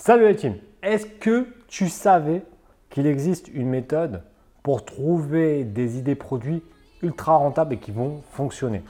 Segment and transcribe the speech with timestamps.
[0.00, 2.42] Salut la team Est-ce que tu savais
[2.88, 4.22] qu'il existe une méthode
[4.62, 6.62] pour trouver des idées produits
[7.02, 8.82] ultra rentables et qui vont fonctionner?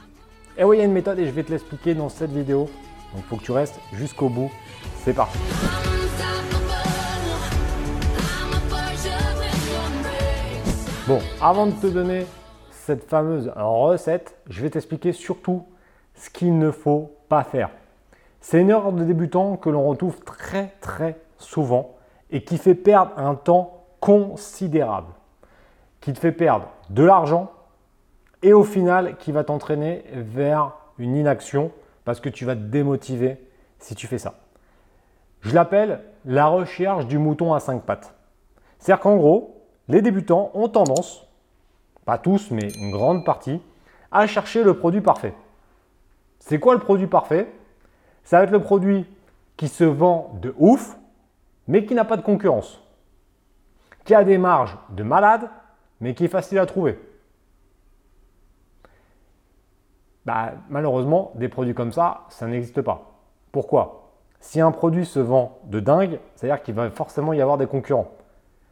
[0.55, 2.69] Et oui, il y a une méthode et je vais te l'expliquer dans cette vidéo.
[3.13, 4.51] Donc il faut que tu restes jusqu'au bout.
[5.03, 5.39] C'est parti
[11.07, 12.27] Bon, avant de te donner
[12.69, 15.65] cette fameuse recette, je vais t'expliquer surtout
[16.13, 17.71] ce qu'il ne faut pas faire.
[18.41, 21.95] C'est une erreur de débutant que l'on retrouve très très souvent
[22.31, 25.13] et qui fait perdre un temps considérable,
[26.01, 27.51] qui te fait perdre de l'argent
[28.41, 31.71] et au final qui va t'entraîner vers une inaction
[32.05, 33.43] parce que tu vas te démotiver
[33.79, 34.35] si tu fais ça.
[35.41, 38.13] Je l'appelle la recherche du mouton à cinq pattes.
[38.77, 41.27] C'est-à-dire qu'en gros, les débutants ont tendance,
[42.05, 43.61] pas tous, mais une grande partie,
[44.11, 45.33] à chercher le produit parfait.
[46.39, 47.51] C'est quoi le produit parfait?
[48.23, 49.05] Ça va être le produit
[49.57, 50.97] qui se vend de ouf,
[51.67, 52.81] mais qui n'a pas de concurrence.
[54.05, 55.49] Qui a des marges de malade,
[55.99, 56.97] mais qui est facile à trouver.
[60.25, 63.11] Bah, malheureusement, des produits comme ça, ça n'existe pas.
[63.51, 64.11] Pourquoi?
[64.39, 68.11] Si un produit se vend de dingue, c'est-à-dire qu'il va forcément y avoir des concurrents.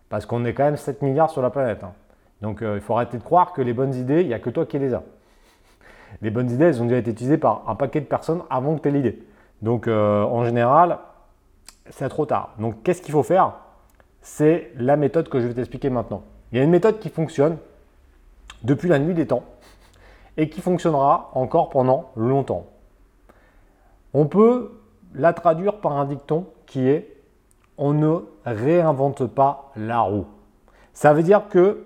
[0.09, 1.83] Parce qu'on est quand même 7 milliards sur la planète.
[1.83, 1.93] Hein.
[2.41, 4.49] Donc euh, il faut arrêter de croire que les bonnes idées, il n'y a que
[4.49, 5.03] toi qui les as
[6.21, 8.81] les bonnes idées, elles ont déjà été utilisées par un paquet de personnes avant que
[8.81, 9.23] tu aies l'idée.
[9.61, 10.99] Donc euh, en général,
[11.89, 12.53] c'est trop tard.
[12.59, 13.53] Donc qu'est-ce qu'il faut faire?
[14.21, 16.23] C'est la méthode que je vais t'expliquer maintenant.
[16.51, 17.57] Il y a une méthode qui fonctionne
[18.63, 19.43] depuis la nuit des temps
[20.37, 22.65] et qui fonctionnera encore pendant longtemps.
[24.13, 24.71] On peut
[25.13, 27.13] la traduire par un dicton qui est
[27.77, 30.25] on ne réinvente pas la roue.
[30.93, 31.85] Ça veut dire que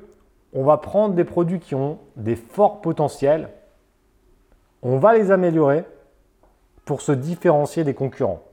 [0.53, 3.49] on va prendre des produits qui ont des forts potentiels
[4.81, 5.85] on va les améliorer
[6.85, 8.43] pour se différencier des concurrents.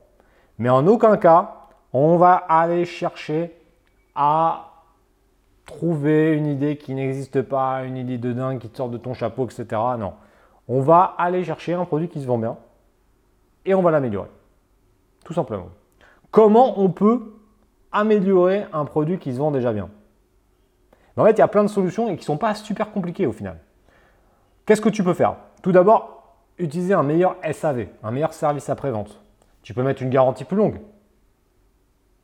[0.57, 3.55] Mais en aucun cas, on va aller chercher
[4.15, 4.65] à
[5.65, 9.13] trouver une idée qui n'existe pas, une idée de dingue qui te sort de ton
[9.13, 9.65] chapeau, etc.
[9.97, 10.13] Non.
[10.67, 12.57] On va aller chercher un produit qui se vend bien
[13.65, 14.29] et on va l'améliorer.
[15.23, 15.69] Tout simplement.
[16.31, 17.35] Comment on peut
[17.91, 19.89] améliorer un produit qui se vend déjà bien?
[21.17, 23.27] En fait, il y a plein de solutions et qui ne sont pas super compliquées
[23.27, 23.59] au final.
[24.65, 25.35] Qu'est-ce que tu peux faire?
[25.61, 26.18] Tout d'abord,
[26.59, 29.19] utiliser un meilleur SAV, un meilleur service après-vente.
[29.63, 30.79] Tu peux mettre une garantie plus longue.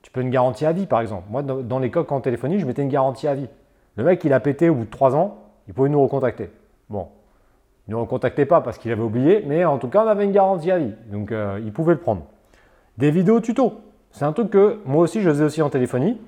[0.01, 1.23] Tu peux une garantie à vie, par exemple.
[1.29, 3.47] Moi, dans les coques en téléphonie, je mettais une garantie à vie.
[3.96, 5.38] Le mec, il a pété au bout de 3 ans,
[5.68, 6.50] il pouvait nous recontacter.
[6.90, 7.07] Bon,
[7.88, 10.25] il ne nous recontactait pas parce qu'il avait oublié, mais en tout cas, on avait
[10.25, 10.94] une garantie à vie.
[11.12, 12.23] Donc, euh, il pouvait le prendre.
[12.97, 13.81] Des vidéos tuto.
[14.12, 16.19] C'est un truc que moi aussi, je faisais aussi en téléphonie.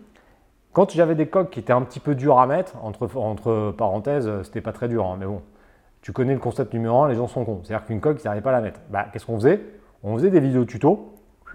[0.74, 4.62] Quand j'avais des coques qui étaient un petit peu dures à mettre, entre, parenthèses, c'était
[4.62, 5.41] pas très dur, hein, mais bon,
[6.01, 7.61] tu connais le concept numéro 1, les gens sont cons.
[7.63, 8.79] C'est-à-dire qu'une coque, ils n'arrivaient pas à la mettre.
[8.89, 9.61] Bah, qu'est-ce qu'on faisait?
[10.03, 11.13] On faisait des vidéos tuto.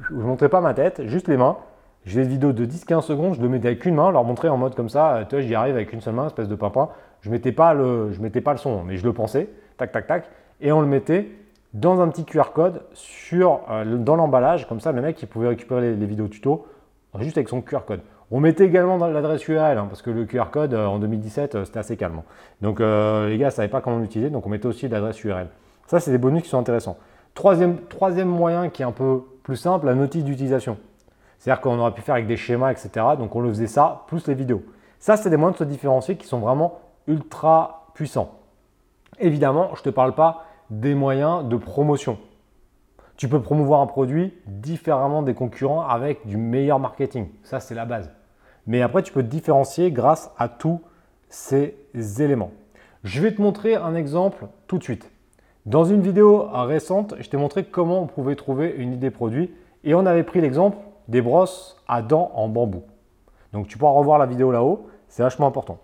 [0.08, 1.56] Je ne montrais pas ma tête, juste les mains.
[2.04, 4.56] J'ai des vidéos de 10-15 secondes, je le mettais avec une main, leur montrais en
[4.56, 6.88] mode comme ça, euh, tu vois, j'y arrive avec une seule main, espèce de pimpin.
[7.20, 10.08] Je mettais, pas le, je mettais pas le son, mais je le pensais, tac, tac,
[10.08, 10.30] tac,
[10.60, 11.28] et on le mettait
[11.74, 15.80] dans un petit QR code sur, euh, dans l'emballage, comme ça le mec pouvait récupérer
[15.80, 16.66] les, les vidéos tuto
[17.20, 18.00] juste avec son QR code.
[18.34, 21.64] On mettait également l'adresse URL, hein, parce que le QR code euh, en 2017, euh,
[21.66, 22.20] c'était assez calme.
[22.20, 22.24] Hein.
[22.62, 25.48] Donc euh, les gars ne savaient pas comment l'utiliser, donc on mettait aussi l'adresse URL.
[25.86, 26.96] Ça, c'est des bonus qui sont intéressants.
[27.34, 30.78] Troisième, troisième moyen qui est un peu plus simple, la notice d'utilisation.
[31.38, 33.04] C'est-à-dire qu'on aurait pu faire avec des schémas, etc.
[33.18, 34.62] Donc on le faisait ça, plus les vidéos.
[34.98, 38.38] Ça, c'est des moyens de se différencier qui sont vraiment ultra puissants.
[39.18, 42.16] Évidemment, je ne te parle pas des moyens de promotion.
[43.18, 47.28] Tu peux promouvoir un produit différemment des concurrents avec du meilleur marketing.
[47.42, 48.10] Ça, c'est la base.
[48.66, 50.80] Mais après, tu peux te différencier grâce à tous
[51.28, 51.74] ces
[52.18, 52.52] éléments.
[53.04, 55.10] Je vais te montrer un exemple tout de suite.
[55.66, 59.52] Dans une vidéo récente, je t'ai montré comment on pouvait trouver une idée produit
[59.84, 60.76] et on avait pris l'exemple
[61.08, 62.82] des brosses à dents en bambou.
[63.52, 65.78] Donc tu pourras revoir la vidéo là-haut, c'est vachement important.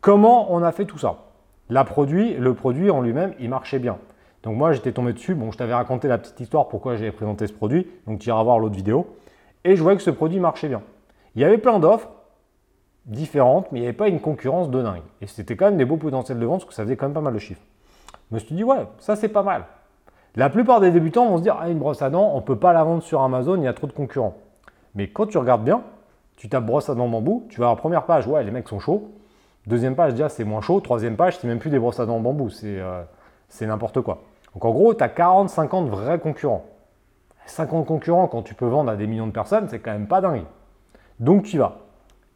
[0.00, 1.24] Comment on a fait tout ça?
[1.70, 3.98] La produit, Le produit en lui-même, il marchait bien.
[4.42, 7.46] Donc moi j'étais tombé dessus, bon je t'avais raconté la petite histoire pourquoi j'avais présenté
[7.46, 9.06] ce produit, donc tu iras voir l'autre vidéo,
[9.64, 10.82] et je voyais que ce produit marchait bien.
[11.38, 12.08] Il y avait plein d'offres
[13.06, 15.04] différentes, mais il n'y avait pas une concurrence de dingue.
[15.20, 17.14] Et c'était quand même des beaux potentiels de vente, parce que ça faisait quand même
[17.14, 17.62] pas mal de chiffres.
[18.28, 19.66] Je me suis dit, ouais, ça c'est pas mal.
[20.34, 22.58] La plupart des débutants vont se dire, ah, une brosse à dents, on ne peut
[22.58, 24.34] pas la vendre sur Amazon, il y a trop de concurrents.
[24.96, 25.82] Mais quand tu regardes bien,
[26.34, 28.66] tu tapes brosse à dents bambou, tu vas à la première page, ouais, les mecs
[28.66, 29.08] sont chauds.
[29.68, 30.80] Deuxième page, déjà, c'est moins chaud.
[30.80, 33.04] Troisième page, c'est même plus des brosses à dents bambou, euh,
[33.48, 34.22] c'est n'importe quoi.
[34.54, 36.64] Donc en gros, tu as 40-50 vrais concurrents.
[37.46, 40.20] 50 concurrents, quand tu peux vendre à des millions de personnes, c'est quand même pas
[40.20, 40.42] dingue.
[41.20, 41.78] Donc tu y vas.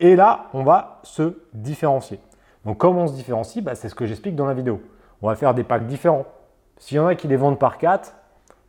[0.01, 2.19] Et là, on va se différencier.
[2.65, 3.63] Donc comment on se différencie?
[3.63, 4.81] Bah, C'est ce que j'explique dans la vidéo.
[5.21, 6.27] On va faire des packs différents.
[6.79, 8.15] S'il y en a qui les vendent par 4,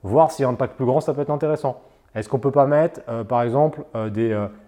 [0.04, 1.82] voir s'il y a un pack plus grand, ça peut être intéressant.
[2.14, 4.10] Est-ce qu'on ne peut pas mettre, euh, par exemple, euh,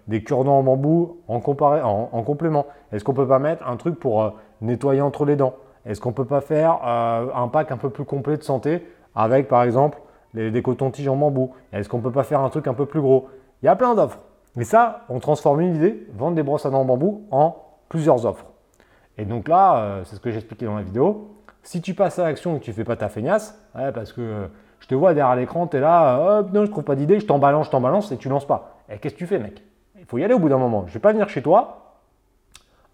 [0.08, 2.66] des, cure-dents en bambou en, en, complément?
[2.90, 5.54] Est-ce qu'on ne peut pas mettre un truc pour nettoyer entre les dents?
[5.84, 8.84] Est-ce qu'on ne peut pas faire un pack un peu plus complet de santé
[9.14, 9.98] avec, par exemple,
[10.34, 11.54] des cotons-tiges en bambou?
[11.72, 13.28] Est-ce qu'on ne peut pas faire un truc un peu plus gros?
[13.62, 14.18] Il y a plein d'offres.
[14.58, 17.56] Et ça, on transforme une idée, vendre des brosses à dents en bambou, en
[17.88, 18.46] plusieurs offres.
[19.18, 21.36] Et donc là, c'est ce que j'expliquais dans la vidéo.
[21.62, 24.48] Si tu passes à l'action et que tu fais pas ta feignasse, parce que
[24.80, 27.26] je te vois derrière l'écran, tu es là, hop, non, je trouve pas d'idée, je
[27.26, 28.78] t'en balance, je t'en balance et tu lances pas.
[28.88, 29.62] Et qu'est-ce que tu fais, mec?
[29.98, 30.84] Il faut y aller au bout d'un moment.
[30.86, 31.96] Je vais pas venir chez toi.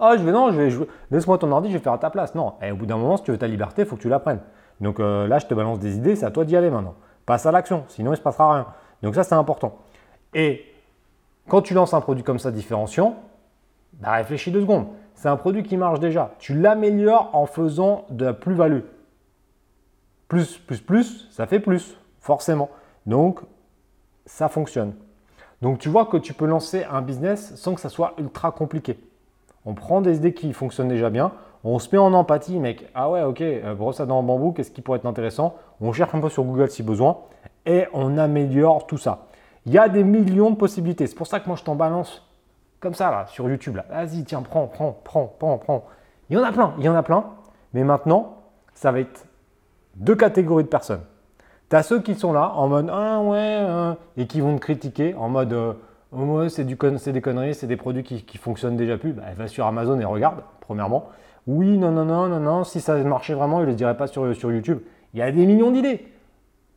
[0.00, 2.34] Ah, je vais, non, je vais, laisse-moi ton ordi, je vais faire à ta place.
[2.34, 4.08] Non, et au bout d'un moment, si tu veux ta liberté, il faut que tu
[4.08, 4.40] la prennes.
[4.80, 6.94] Donc euh, là, je te balance des idées, c'est à toi d'y aller maintenant.
[7.26, 8.66] Passe à l'action, sinon il se passera rien.
[9.02, 9.78] Donc ça, c'est important.
[10.34, 10.64] Et
[11.48, 13.16] quand tu lances un produit comme ça différenciant,
[13.94, 14.86] bah, réfléchis deux secondes.
[15.14, 16.34] C'est un produit qui marche déjà.
[16.38, 18.80] Tu l'améliores en faisant de la plus-value.
[20.28, 22.70] Plus, plus, plus, ça fait plus, forcément.
[23.06, 23.40] Donc,
[24.24, 24.94] ça fonctionne.
[25.60, 28.98] Donc, tu vois que tu peux lancer un business sans que ça soit ultra compliqué.
[29.64, 31.32] On prend des idées qui fonctionnent déjà bien,
[31.64, 32.88] on se met en empathie, mec.
[32.94, 35.54] Ah ouais, ok, euh, brosse à dents en bambou, qu'est-ce qui pourrait être intéressant?
[35.80, 37.18] On cherche un peu sur Google si besoin
[37.66, 39.26] et on améliore tout ça.
[39.66, 41.06] Il y a des millions de possibilités.
[41.06, 42.28] C'est pour ça que moi je t'en balance
[42.80, 43.84] comme ça là sur YouTube là.
[43.90, 45.84] Vas-y, tiens, prends, prends, prends, prends, prends.
[46.30, 47.24] Il y en a plein, il y en a plein.
[47.74, 48.38] Mais maintenant,
[48.74, 49.26] ça va être
[49.96, 51.02] deux catégories de personnes.
[51.70, 54.60] Tu as ceux qui sont là en mode ah ouais hein, et qui vont te
[54.60, 55.72] critiquer en mode euh,
[56.12, 59.12] oh, c'est des conneries, c'est des produits qui, qui fonctionnent déjà plus.
[59.12, 61.08] Bah, va sur Amazon et regarde, premièrement.
[61.46, 64.06] Oui, non, non, non, non, non, si ça marchait vraiment, il ne le dirait pas
[64.06, 64.80] sur, sur YouTube.
[65.14, 66.06] Il y a des millions d'idées.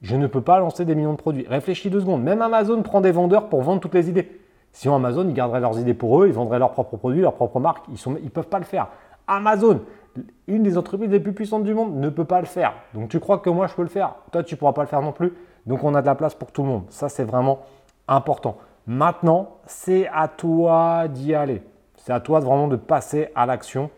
[0.06, 1.48] Je ne peux pas lancer des millions de produits.
[1.50, 2.22] Réfléchis deux secondes.
[2.22, 4.40] Même Amazon prend des vendeurs pour vendre toutes les idées.
[4.72, 7.60] Sinon, Amazon, ils garderaient leurs idées pour eux, ils vendraient leurs propres produits, leurs propres
[7.60, 7.86] marques.
[7.90, 8.90] Ils ne peuvent pas le faire.
[9.26, 9.82] Amazon,
[10.48, 12.74] une des entreprises les plus puissantes du monde ne peut pas le faire.
[12.94, 14.14] Donc tu crois que moi je peux le faire?
[14.32, 15.34] Toi tu ne pourras pas le faire non plus.
[15.66, 16.84] Donc on a de la place pour tout le monde.
[16.90, 17.62] Ça c'est vraiment
[18.08, 18.58] important.
[18.86, 21.64] Maintenant, c'est à toi d'y aller.
[21.96, 23.90] C'est à toi vraiment de passer à l'action.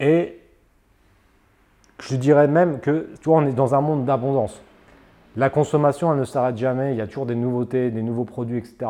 [0.00, 0.40] Et
[2.00, 4.60] je dirais même que tu vois, on est dans un monde d'abondance.
[5.36, 6.92] La consommation, elle ne s'arrête jamais.
[6.92, 8.86] Il y a toujours des nouveautés, des nouveaux produits, etc.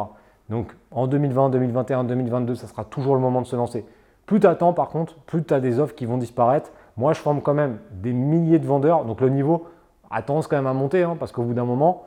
[0.48, 3.84] Donc en 2020, 2021, 2022, ça sera toujours le moment de se lancer.
[4.26, 6.70] Plus tu attends, par contre, plus tu as des offres qui vont disparaître.
[6.96, 9.04] Moi, je forme quand même des milliers de vendeurs.
[9.04, 9.66] Donc, le niveau
[10.10, 12.04] a tendance quand même à monter hein, parce qu'au bout d'un moment,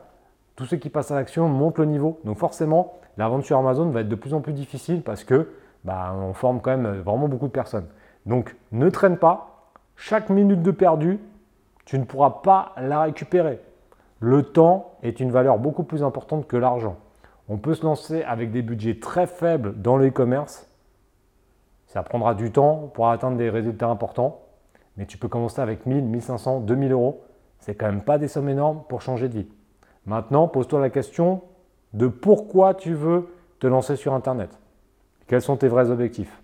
[0.56, 2.20] tous ceux qui passent à l'action montent le niveau.
[2.24, 5.50] Donc, forcément, la vente sur Amazon va être de plus en plus difficile parce que
[5.84, 7.88] bah, on forme quand même vraiment beaucoup de personnes.
[8.26, 9.72] Donc, ne traîne pas.
[9.96, 11.20] Chaque minute de perdu,
[11.86, 13.60] tu ne pourras pas la récupérer.
[14.20, 16.98] Le temps est une valeur beaucoup plus importante que l'argent.
[17.48, 20.70] On peut se lancer avec des budgets très faibles dans l'e-commerce
[21.90, 24.42] ça prendra du temps pour atteindre des résultats importants,
[24.96, 27.24] mais tu peux commencer avec 1000, 1500, 2000 euros.
[27.58, 29.48] C'est quand même pas des sommes énormes pour changer de vie.
[30.06, 31.42] Maintenant, pose-toi la question
[31.94, 34.56] de pourquoi tu veux te lancer sur Internet.
[35.26, 36.44] Quels sont tes vrais objectifs?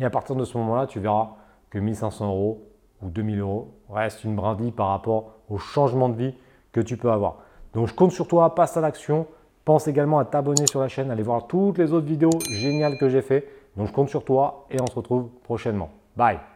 [0.00, 1.30] Et à partir de ce moment-là, tu verras
[1.68, 2.68] que 1500 euros
[3.02, 6.34] ou 2000 euros reste une brindille par rapport au changement de vie
[6.80, 7.36] tu peux avoir.
[7.74, 9.26] Donc je compte sur toi, passe à l'action.
[9.64, 13.08] Pense également à t'abonner sur la chaîne, aller voir toutes les autres vidéos géniales que
[13.08, 13.48] j'ai faites.
[13.76, 15.90] Donc je compte sur toi et on se retrouve prochainement.
[16.16, 16.55] Bye